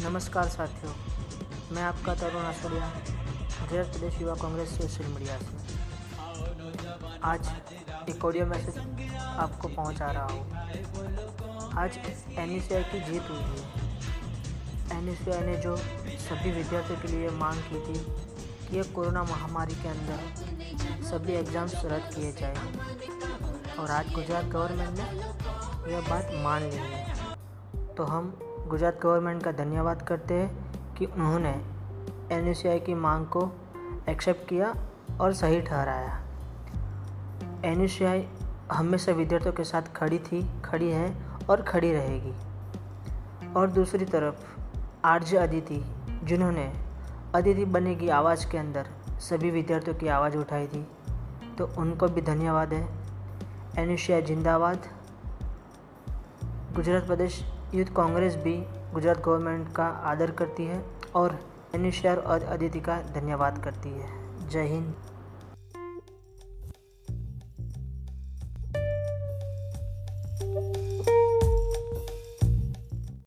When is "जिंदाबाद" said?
54.22-54.97